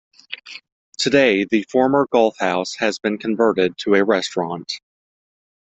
Today 0.97 1.45
the 1.45 1.61
former 1.69 2.07
golf 2.11 2.35
house 2.39 2.73
has 2.77 2.97
been 2.97 3.19
converted 3.19 3.77
to 3.81 3.93
a 3.93 4.03
restaurant. 4.03 4.81